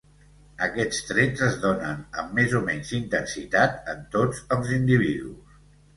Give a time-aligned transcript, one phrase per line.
[0.67, 5.61] Aquests trets es donen amb més o menys intensitat en tots els individus.